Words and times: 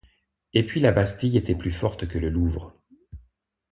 Et 0.55 0.65
puis 0.65 0.79
la 0.79 0.91
Bastille 0.91 1.37
était 1.37 1.53
plus 1.53 1.69
forte 1.69 2.07
que 2.07 2.17
le 2.17 2.27
Louvre. 2.31 2.73